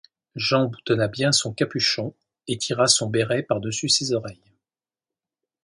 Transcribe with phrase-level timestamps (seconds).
[0.35, 2.15] Jean boutonna bien son capuchon
[2.47, 4.41] et tira son béret par-dessus ses oreilles.